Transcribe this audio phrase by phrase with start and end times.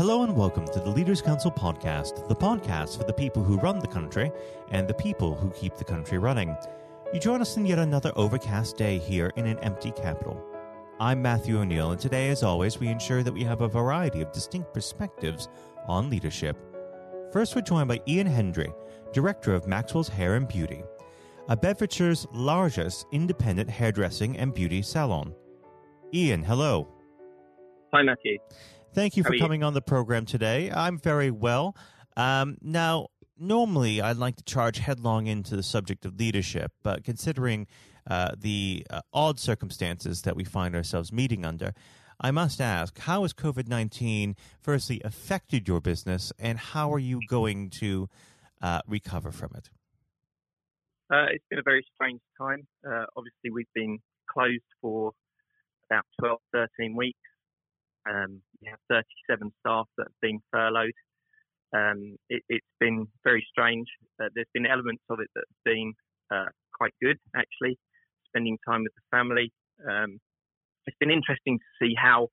[0.00, 3.78] Hello and welcome to the Leaders Council podcast, the podcast for the people who run
[3.78, 4.32] the country
[4.70, 6.56] and the people who keep the country running.
[7.12, 10.42] You join us in yet another overcast day here in an empty capital.
[10.98, 14.32] I'm Matthew O'Neill, and today, as always, we ensure that we have a variety of
[14.32, 15.50] distinct perspectives
[15.86, 16.56] on leadership.
[17.30, 18.72] First, we're joined by Ian Hendry,
[19.12, 20.82] Director of Maxwell's Hair and Beauty,
[21.50, 25.34] a Bedfordshire's largest independent hairdressing and beauty salon.
[26.14, 26.88] Ian, hello.
[27.92, 28.38] Hi, Matthew.
[28.92, 29.40] Thank you for you?
[29.40, 30.70] coming on the program today.
[30.70, 31.76] I'm very well.
[32.16, 37.66] Um, now, normally I'd like to charge headlong into the subject of leadership, but considering
[38.08, 41.72] uh, the uh, odd circumstances that we find ourselves meeting under,
[42.20, 47.20] I must ask how has COVID 19 firstly affected your business, and how are you
[47.28, 48.08] going to
[48.60, 49.70] uh, recover from it?
[51.12, 52.66] Uh, it's been a very strange time.
[52.86, 55.12] Uh, obviously, we've been closed for
[55.90, 57.18] about 12, 13 weeks.
[58.10, 60.98] Um, we have 37 staff that have been furloughed.
[61.74, 63.86] Um, it, it's been very strange.
[64.20, 65.92] Uh, there's been elements of it that have been
[66.32, 67.78] uh, quite good, actually,
[68.26, 69.52] spending time with the family.
[69.88, 70.18] Um,
[70.86, 72.28] it's been interesting to see how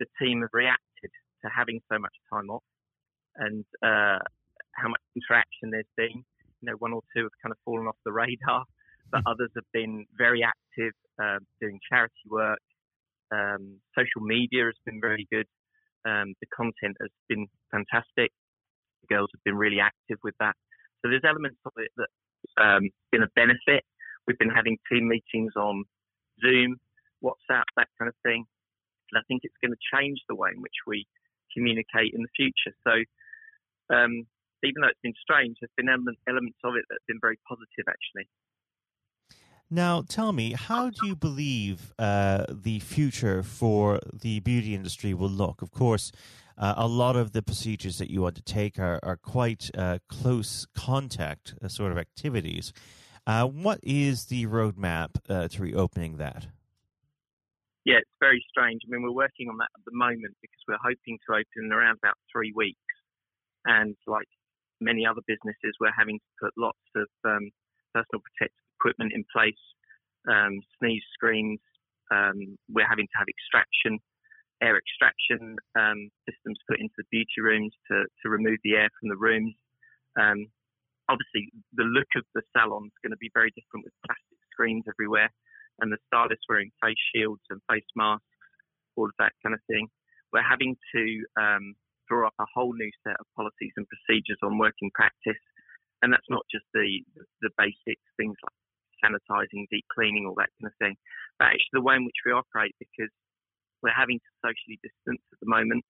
[0.00, 1.10] the team have reacted
[1.44, 2.62] to having so much time off
[3.36, 4.18] and uh,
[4.74, 6.24] how much interaction there's been.
[6.60, 8.64] You know, one or two have kind of fallen off the radar,
[9.10, 12.58] but others have been very active, uh, doing charity work.
[13.32, 15.46] Um, social media has been very good.
[16.04, 18.30] Um, the content has been fantastic.
[19.02, 20.54] The girls have been really active with that.
[21.00, 22.10] So there's elements of it that
[22.60, 23.84] um, been a benefit.
[24.26, 25.84] We've been having team meetings on
[26.44, 26.76] Zoom,
[27.24, 28.44] WhatsApp, that kind of thing.
[29.10, 31.06] And I think it's going to change the way in which we
[31.54, 32.74] communicate in the future.
[32.86, 32.94] So
[33.94, 34.26] um,
[34.62, 37.86] even though it's been strange, there's been elements of it that have been very positive,
[37.88, 38.28] actually.
[39.74, 45.30] Now, tell me, how do you believe uh, the future for the beauty industry will
[45.30, 45.62] look?
[45.62, 46.12] Of course,
[46.58, 51.54] uh, a lot of the procedures that you undertake are, are quite uh, close contact
[51.64, 52.74] uh, sort of activities.
[53.26, 56.48] Uh, what is the roadmap uh, to reopening that?
[57.86, 58.82] Yeah, it's very strange.
[58.86, 61.72] I mean, we're working on that at the moment because we're hoping to open in
[61.72, 62.76] around about three weeks.
[63.64, 64.28] And like
[64.82, 67.48] many other businesses, we're having to put lots of um,
[67.94, 69.62] personal protective equipment in place,
[70.26, 71.60] um, sneeze screens.
[72.10, 74.02] Um, we're having to have extraction,
[74.62, 79.08] air extraction um, systems put into the beauty rooms to, to remove the air from
[79.08, 79.54] the rooms.
[80.18, 80.50] Um,
[81.08, 84.84] obviously, the look of the salon is going to be very different with plastic screens
[84.90, 85.30] everywhere
[85.80, 88.26] and the stylists wearing face shields and face masks,
[88.96, 89.88] all of that kind of thing.
[90.32, 91.04] We're having to
[91.40, 91.74] um,
[92.08, 95.40] draw up a whole new set of policies and procedures on working practice,
[96.02, 97.00] and that's not just the
[97.40, 98.61] the basics things like
[99.04, 100.96] sanitizing, deep cleaning, all that kind of thing,
[101.38, 103.10] but actually the way in which we operate because
[103.82, 105.84] we're having to socially distance at the moment.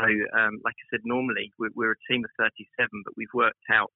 [0.00, 3.68] So, um, like I said, normally we're, we're a team of 37, but we've worked
[3.68, 3.92] out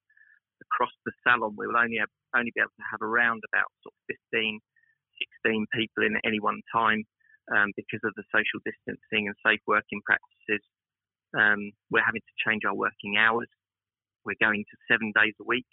[0.63, 3.95] across the salon we will only have, only be able to have around about sort
[3.95, 4.63] of 15
[5.45, 7.05] 16 people in at any one time
[7.55, 10.63] um, because of the social distancing and safe working practices.
[11.37, 13.49] Um, we're having to change our working hours.
[14.25, 15.67] We're going to seven days a week,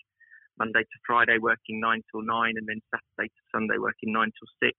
[0.60, 4.52] Monday to Friday working nine till nine, and then Saturday to Sunday working nine till
[4.62, 4.78] six.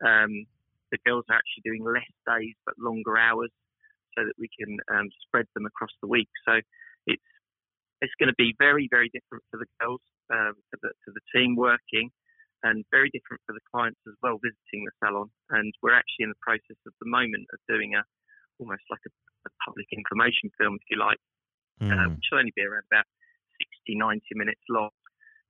[0.00, 0.46] Um,
[0.90, 3.50] the girls are actually doing less days but longer hours,
[4.14, 6.30] so that we can um, spread them across the week.
[6.46, 6.60] So
[7.06, 7.30] it's
[8.00, 11.24] it's going to be very very different for the girls, um, for the for the
[11.34, 12.10] team working
[12.64, 15.28] and very different for the clients as well visiting the salon.
[15.52, 18.02] And we're actually in the process at the moment of doing a
[18.58, 19.12] almost like a,
[19.46, 21.20] a public information film, if you like,
[21.82, 22.16] uh, Hmm.
[22.16, 23.33] which will only be around about 60,
[23.88, 24.90] 90 minutes long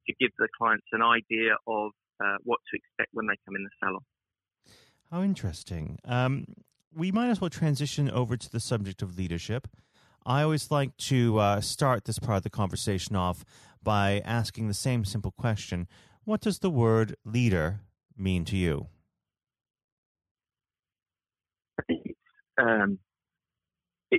[0.07, 3.65] to give the clients an idea of uh, what to expect when they come in
[3.65, 4.01] the salon.
[5.11, 5.99] How interesting.
[6.05, 6.47] Um,
[6.95, 9.69] we might as well transition over to the subject of leadership.
[10.27, 13.45] I always like to uh, start this part of the conversation off
[13.83, 15.87] by asking the same simple question
[16.25, 17.81] What does the word leader
[18.17, 18.87] mean to you?
[21.79, 22.19] I think it's,
[22.59, 22.99] um,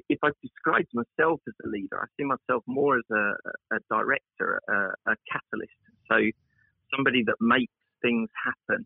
[0.10, 4.60] if I describe myself as a leader, I see myself more as a, a director,
[4.68, 5.74] a, a catalyst.
[6.12, 6.18] So
[6.96, 8.86] somebody that makes things happen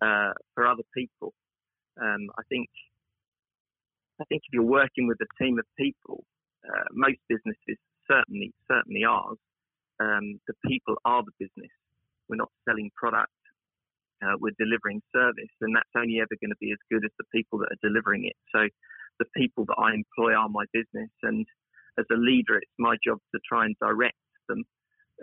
[0.00, 1.32] uh, for other people.
[2.00, 2.68] Um, I think
[4.20, 6.24] I think if you're working with a team of people,
[6.64, 7.78] uh, most businesses
[8.10, 9.38] certainly certainly ours,
[10.00, 11.70] um, the people are the business.
[12.28, 13.32] We're not selling product.
[14.22, 17.28] Uh, we're delivering service, and that's only ever going to be as good as the
[17.34, 18.36] people that are delivering it.
[18.54, 18.64] So,
[19.18, 21.46] the people that I employ are my business, and
[21.98, 24.16] as a leader, it's my job to try and direct
[24.48, 24.64] them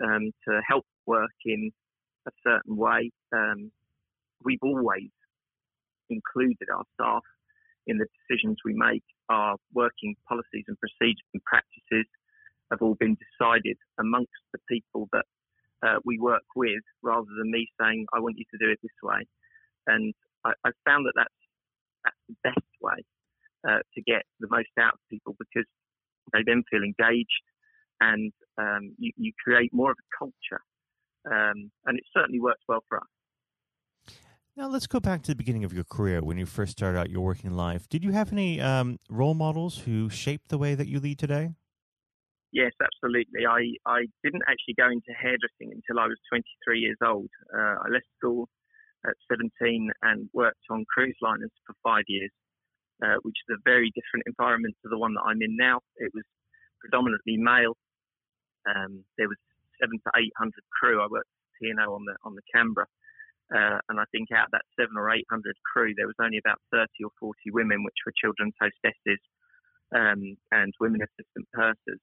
[0.02, 1.70] um, to help work in
[2.26, 3.10] a certain way.
[3.34, 3.70] Um,
[4.44, 5.10] we've always
[6.08, 7.22] included our staff
[7.86, 12.06] in the decisions we make, our working policies and procedures and practices
[12.70, 15.24] have all been decided amongst the people that
[15.84, 18.92] uh, we work with, rather than me saying, "I want you to do it this
[19.02, 19.26] way."
[19.86, 20.14] And
[20.44, 21.40] I, I found that that's
[22.04, 23.04] that's the best way
[23.66, 25.66] uh, to get the most out of people because
[26.32, 27.42] they then feel engaged
[28.00, 30.62] and um, you, you, create more of a culture.
[31.24, 34.14] Um, and it certainly works well for us.
[34.56, 37.10] Now let's go back to the beginning of your career when you first started out
[37.10, 37.88] your working life.
[37.88, 41.50] Did you have any um, role models who shaped the way that you lead today?
[42.52, 43.46] Yes, absolutely.
[43.48, 47.30] I, I didn't actually go into hairdressing until I was 23 years old.
[47.48, 48.48] Uh, I left school
[49.06, 52.30] at 17 and worked on cruise liners for five years,
[53.02, 55.80] uh, which is a very different environment to the one that I'm in now.
[55.96, 56.24] It was
[56.80, 57.76] predominantly male.
[58.64, 59.38] Um, there was
[59.80, 61.02] seven to 800 crew.
[61.02, 62.86] I worked P&O on the on the Canberra,
[63.54, 65.26] uh, and I think out of that seven or 800
[65.72, 69.20] crew, there was only about 30 or 40 women, which were children's hostesses
[69.94, 72.02] um, and women assistant pursers.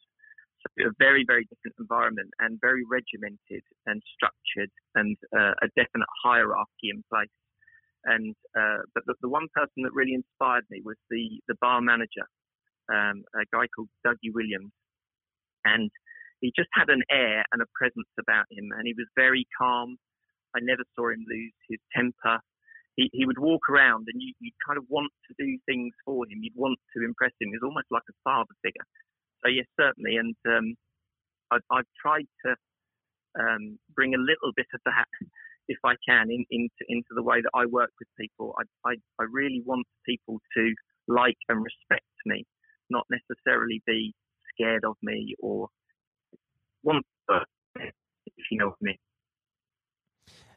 [0.61, 6.11] So a very, very different environment and very regimented and structured and uh, a definite
[6.23, 7.31] hierarchy in place.
[8.05, 11.81] And uh, but the, the, one person that really inspired me was the the bar
[11.81, 12.23] manager,
[12.87, 14.71] um, a guy called Dougie Williams,
[15.65, 15.91] and
[16.39, 19.97] he just had an air and a presence about him, and he was very calm.
[20.55, 22.39] I never saw him lose his temper.
[22.95, 26.25] He, he would walk around, and you, would kind of want to do things for
[26.25, 26.39] him.
[26.41, 27.51] You'd want to impress him.
[27.51, 28.87] He was almost like a father figure.
[29.43, 30.75] So yes, certainly, and um,
[31.51, 32.55] I, I've tried to
[33.39, 35.07] um, bring a little bit of that,
[35.69, 38.55] if I can, in, into into the way that I work with people.
[38.59, 40.73] I, I I really want people to
[41.07, 42.45] like and respect me,
[42.89, 44.13] not necessarily be
[44.53, 45.69] scared of me or
[46.83, 47.05] want
[47.79, 48.97] if you know what I mean.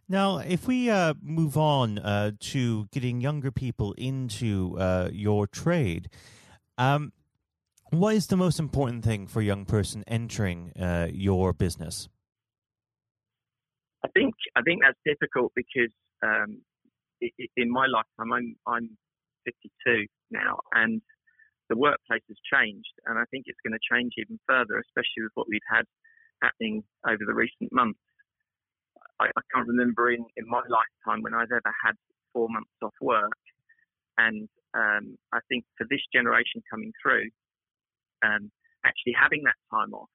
[0.08, 6.10] Now, if we uh, move on uh, to getting younger people into uh, your trade,
[6.76, 7.12] um,
[7.90, 12.08] what is the most important thing for a young person entering uh, your business?
[14.04, 16.60] I think I think that's difficult because um,
[17.56, 18.90] in my lifetime, I'm I'm
[19.44, 21.00] 52 now, and
[21.68, 25.32] the workplace has changed, and I think it's going to change even further, especially with
[25.34, 25.84] what we've had
[26.42, 28.00] happening over the recent months.
[29.20, 31.94] I, I can't remember in, in my lifetime when I've ever had
[32.32, 33.38] four months off work,
[34.18, 37.30] and um, I think for this generation coming through,
[38.24, 38.50] um,
[38.84, 40.10] actually having that time off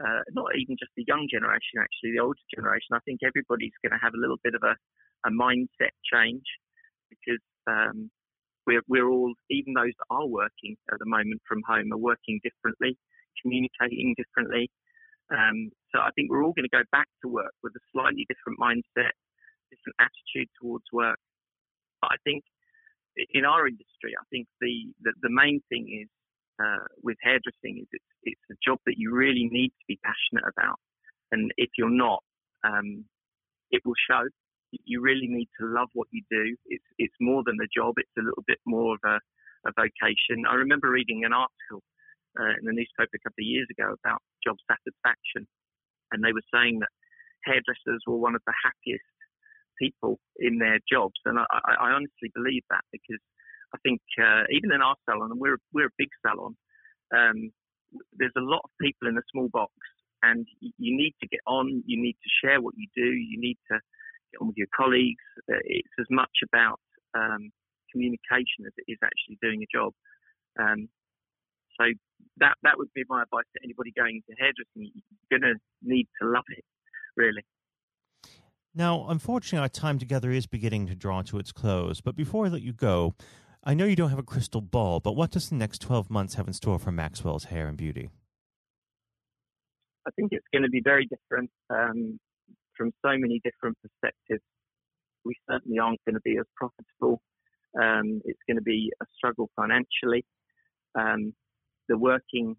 [0.00, 2.94] uh, not even just the young generation, actually, the older generation.
[2.94, 4.74] I think everybody's going to have a little bit of a,
[5.26, 6.44] a mindset change
[7.10, 8.10] because um,
[8.66, 12.40] we're, we're all, even those that are working at the moment from home, are working
[12.42, 12.98] differently,
[13.42, 14.70] communicating differently.
[15.32, 18.26] Um, so I think we're all going to go back to work with a slightly
[18.28, 19.14] different mindset,
[19.70, 21.18] different attitude towards work.
[22.02, 22.44] But I think
[23.30, 26.10] in our industry, I think the, the, the main thing is
[26.62, 30.46] uh, with hairdressing is it's it's a job that you really need to be passionate
[30.46, 30.78] about,
[31.32, 32.22] and if you're not,
[32.64, 33.04] um,
[33.70, 34.22] it will show.
[34.70, 36.56] You really need to love what you do.
[36.66, 37.94] It's it's more than a job.
[37.96, 39.18] It's a little bit more of a,
[39.68, 40.46] a vocation.
[40.48, 41.82] I remember reading an article
[42.38, 45.46] uh, in the newspaper a couple of years ago about job satisfaction,
[46.12, 46.90] and they were saying that
[47.44, 49.06] hairdressers were one of the happiest
[49.78, 53.22] people in their jobs, and I, I, I honestly believe that because
[53.74, 56.56] I think uh, even in our salon, and we're we're a big salon,
[57.14, 57.50] um,
[58.16, 59.72] there's a lot of people in a small box,
[60.22, 61.82] and you need to get on.
[61.86, 63.10] You need to share what you do.
[63.10, 63.78] You need to
[64.32, 65.24] get on with your colleagues.
[65.50, 66.78] Uh, it's as much about
[67.14, 67.50] um,
[67.90, 69.92] communication as it is actually doing a job.
[70.58, 70.88] Um,
[71.80, 71.86] so
[72.38, 74.92] that that would be my advice to anybody going into hairdressing.
[75.30, 76.64] You're going to need to love it,
[77.16, 77.44] really.
[78.74, 82.00] Now, unfortunately, our time together is beginning to draw to its close.
[82.00, 83.14] But before I let you go,
[83.66, 86.34] I know you don't have a crystal ball, but what does the next 12 months
[86.34, 88.10] have in store for Maxwell's Hair and Beauty?
[90.06, 92.20] I think it's going to be very different um,
[92.76, 94.42] from so many different perspectives.
[95.24, 97.22] We certainly aren't going to be as profitable.
[97.80, 100.26] Um, it's going to be a struggle financially.
[100.94, 101.32] Um,
[101.88, 102.56] the working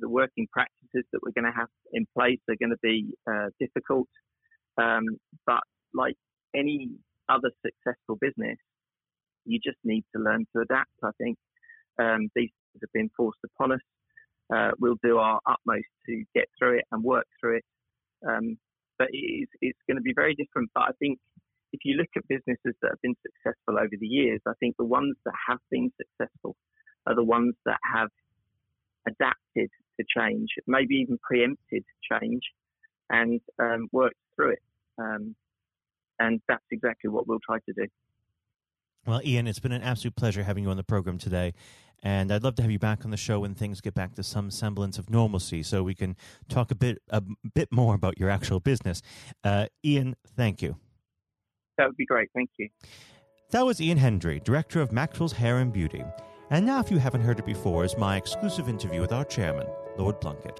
[0.00, 3.48] the working practices that we're going to have in place are going to be uh,
[3.60, 4.08] difficult.
[4.78, 5.04] Um,
[5.44, 5.60] but
[5.92, 6.14] like
[6.54, 6.90] any
[7.28, 8.56] other successful business,
[9.44, 10.90] you just need to learn to adapt.
[11.02, 11.36] I think
[11.98, 13.80] um, these things have been forced upon us.
[14.54, 17.64] Uh, we'll do our utmost to get through it and work through it.
[18.28, 18.58] Um,
[18.98, 20.70] but it is, it's going to be very different.
[20.74, 21.18] But I think
[21.72, 24.84] if you look at businesses that have been successful over the years, I think the
[24.84, 26.54] ones that have been successful
[27.06, 28.10] are the ones that have
[29.06, 32.42] adapted to change, maybe even preempted change,
[33.10, 34.62] and um, worked through it.
[34.98, 35.34] Um,
[36.18, 37.86] and that's exactly what we'll try to do.
[39.04, 41.54] Well, Ian, it's been an absolute pleasure having you on the program today.
[42.04, 44.22] And I'd love to have you back on the show when things get back to
[44.22, 46.16] some semblance of normalcy, so we can
[46.48, 47.22] talk a bit a
[47.54, 49.02] bit more about your actual business.
[49.44, 50.76] Uh, Ian, thank you.
[51.78, 52.28] That would be great.
[52.34, 52.68] Thank you.
[53.50, 56.02] That was Ian Hendry, director of Maxwell's Hair and Beauty.
[56.50, 59.66] And now, if you haven't heard it before, is my exclusive interview with our chairman,
[59.96, 60.58] Lord Blunkett.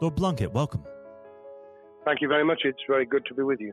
[0.00, 0.84] Lord Blunkett, welcome.
[2.04, 2.62] Thank you very much.
[2.64, 3.72] It's very good to be with you.